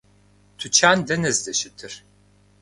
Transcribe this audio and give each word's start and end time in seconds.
Тучан 0.57 0.97
дэнэ 1.07 1.31
здэщытыр? 1.37 1.93